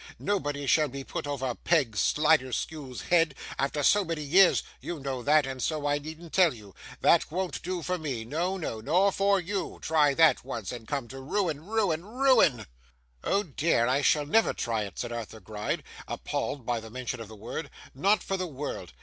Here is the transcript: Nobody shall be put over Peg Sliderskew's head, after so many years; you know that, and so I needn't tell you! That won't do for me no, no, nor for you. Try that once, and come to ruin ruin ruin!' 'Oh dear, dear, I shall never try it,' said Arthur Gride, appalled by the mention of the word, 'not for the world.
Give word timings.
Nobody 0.17 0.65
shall 0.65 0.87
be 0.87 1.03
put 1.03 1.27
over 1.27 1.53
Peg 1.53 1.95
Sliderskew's 1.95 3.01
head, 3.11 3.35
after 3.59 3.83
so 3.83 4.03
many 4.03 4.23
years; 4.23 4.63
you 4.79 4.99
know 4.99 5.21
that, 5.21 5.45
and 5.45 5.61
so 5.61 5.85
I 5.85 5.99
needn't 5.99 6.33
tell 6.33 6.55
you! 6.55 6.73
That 7.01 7.29
won't 7.29 7.61
do 7.61 7.83
for 7.83 7.99
me 7.99 8.25
no, 8.25 8.57
no, 8.57 8.81
nor 8.81 9.11
for 9.11 9.39
you. 9.39 9.77
Try 9.83 10.15
that 10.15 10.43
once, 10.43 10.71
and 10.71 10.87
come 10.87 11.07
to 11.09 11.19
ruin 11.19 11.67
ruin 11.67 12.03
ruin!' 12.03 12.65
'Oh 13.23 13.43
dear, 13.43 13.81
dear, 13.85 13.87
I 13.87 14.01
shall 14.01 14.25
never 14.25 14.53
try 14.53 14.85
it,' 14.85 14.97
said 14.97 15.11
Arthur 15.11 15.39
Gride, 15.39 15.83
appalled 16.07 16.65
by 16.65 16.79
the 16.79 16.89
mention 16.89 17.19
of 17.19 17.27
the 17.27 17.35
word, 17.35 17.69
'not 17.93 18.23
for 18.23 18.37
the 18.37 18.47
world. 18.47 18.93